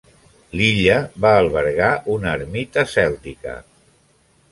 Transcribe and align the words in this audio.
L'illa 0.59 0.95
va 1.25 1.33
albergar 1.41 1.89
una 2.13 2.31
ermita 2.39 2.87
cèltica. 2.95 3.55